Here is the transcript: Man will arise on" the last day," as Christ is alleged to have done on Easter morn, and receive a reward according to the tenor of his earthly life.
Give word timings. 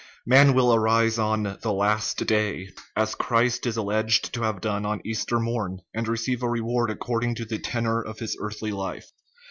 Man 0.25 0.55
will 0.55 0.73
arise 0.73 1.19
on" 1.19 1.43
the 1.61 1.71
last 1.71 2.25
day," 2.25 2.69
as 2.95 3.13
Christ 3.13 3.67
is 3.67 3.77
alleged 3.77 4.33
to 4.33 4.41
have 4.41 4.59
done 4.59 4.83
on 4.83 4.99
Easter 5.05 5.39
morn, 5.39 5.77
and 5.93 6.07
receive 6.07 6.41
a 6.41 6.49
reward 6.49 6.89
according 6.89 7.35
to 7.35 7.45
the 7.45 7.59
tenor 7.59 8.01
of 8.01 8.17
his 8.17 8.35
earthly 8.39 8.71
life. 8.71 9.11